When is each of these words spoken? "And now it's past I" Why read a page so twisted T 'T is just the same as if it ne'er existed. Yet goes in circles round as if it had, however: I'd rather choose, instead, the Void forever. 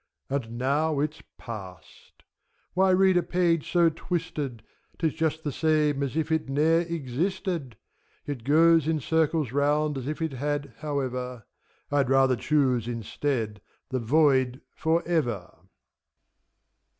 "And 0.31 0.57
now 0.57 0.99
it's 0.99 1.21
past 1.37 2.23
I" 2.23 2.23
Why 2.73 2.89
read 2.89 3.17
a 3.17 3.21
page 3.21 3.71
so 3.71 3.89
twisted 3.91 4.63
T 4.97 4.97
'T 4.97 5.07
is 5.09 5.13
just 5.13 5.43
the 5.43 5.51
same 5.51 6.01
as 6.01 6.17
if 6.17 6.31
it 6.31 6.49
ne'er 6.49 6.79
existed. 6.79 7.77
Yet 8.25 8.43
goes 8.43 8.87
in 8.87 8.99
circles 8.99 9.51
round 9.51 9.99
as 9.99 10.07
if 10.07 10.19
it 10.19 10.33
had, 10.33 10.73
however: 10.79 11.45
I'd 11.91 12.09
rather 12.09 12.35
choose, 12.35 12.87
instead, 12.87 13.61
the 13.89 13.99
Void 13.99 14.61
forever. 14.73 15.51